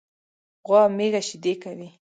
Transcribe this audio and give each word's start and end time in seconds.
غوا 0.67 0.81
او 0.87 0.93
میږه 0.97 1.21
شيدي 1.27 1.53
کوي. 1.63 1.89